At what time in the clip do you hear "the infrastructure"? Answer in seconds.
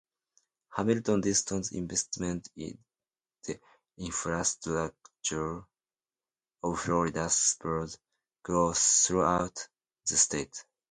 3.43-5.63